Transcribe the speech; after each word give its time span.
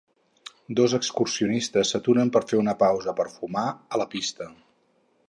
Dos 0.77 0.93
excursionistes 0.99 1.91
s'aturen 1.95 2.31
per 2.37 2.43
fer 2.53 2.61
una 2.63 2.75
pausa 2.79 3.15
per 3.21 3.29
fumar 3.35 3.67
a 3.75 4.01
la 4.05 4.09
pista. 4.15 4.49